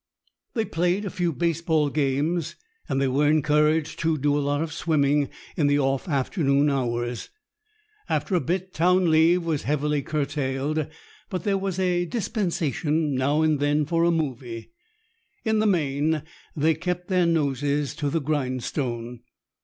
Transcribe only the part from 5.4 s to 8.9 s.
in the off afternoon hours. After a bit